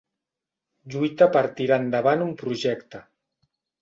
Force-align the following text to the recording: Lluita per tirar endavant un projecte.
Lluita 0.95 1.27
per 1.35 1.43
tirar 1.59 1.79
endavant 1.83 2.25
un 2.29 2.33
projecte. 2.41 3.03